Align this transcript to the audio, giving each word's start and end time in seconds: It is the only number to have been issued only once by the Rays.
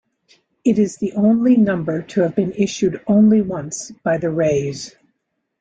It 0.65 0.79
is 0.79 0.97
the 0.97 1.13
only 1.13 1.55
number 1.57 2.01
to 2.01 2.21
have 2.21 2.35
been 2.35 2.53
issued 2.53 3.03
only 3.05 3.43
once 3.43 3.91
by 4.03 4.17
the 4.17 4.31
Rays. 4.31 4.95